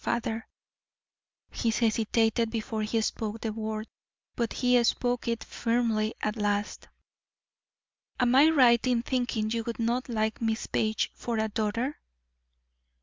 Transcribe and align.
Father" 0.03 0.47
he 1.51 1.69
hesitated 1.69 2.49
before 2.49 2.81
he 2.81 2.99
spoke 3.01 3.39
the 3.41 3.53
word, 3.53 3.87
but 4.35 4.51
he 4.53 4.83
spoke 4.83 5.27
it 5.27 5.43
firmly 5.43 6.15
at 6.23 6.35
last, 6.37 6.87
"am 8.19 8.33
I 8.33 8.49
right 8.49 8.83
in 8.87 9.03
thinking 9.03 9.51
you 9.51 9.63
would 9.65 9.77
not 9.77 10.09
like 10.09 10.41
Miss 10.41 10.65
Page 10.65 11.11
for 11.13 11.37
a 11.37 11.49
daughter?" 11.49 11.99